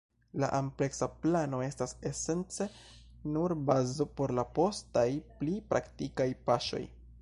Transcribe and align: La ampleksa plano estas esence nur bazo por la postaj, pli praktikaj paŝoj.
La 0.43 0.47
ampleksa 0.59 1.07
plano 1.25 1.59
estas 1.65 1.93
esence 2.11 2.67
nur 3.37 3.55
bazo 3.71 4.11
por 4.21 4.35
la 4.41 4.49
postaj, 4.59 5.09
pli 5.43 5.59
praktikaj 5.75 6.33
paŝoj. 6.49 6.87